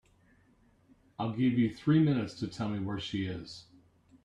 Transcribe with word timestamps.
I'll 1.19 1.31
give 1.31 1.59
you 1.59 1.69
three 1.71 1.99
minutes 1.99 2.33
to 2.39 2.47
tell 2.47 2.69
me 2.69 2.79
where 2.79 2.99
she 2.99 3.25
is. 3.27 3.65